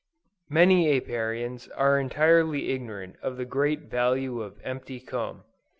[0.49, 5.43] Many Apiarians are entirely ignorant of the great value of empty comb.